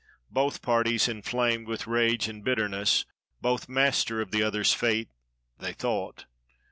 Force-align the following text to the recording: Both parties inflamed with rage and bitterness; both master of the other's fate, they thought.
Both 0.31 0.63
parties 0.63 1.07
inflamed 1.07 1.67
with 1.67 1.85
rage 1.85 2.27
and 2.27 2.43
bitterness; 2.43 3.05
both 3.39 3.69
master 3.69 4.19
of 4.19 4.31
the 4.31 4.41
other's 4.41 4.73
fate, 4.73 5.09
they 5.59 5.73
thought. 5.73 6.25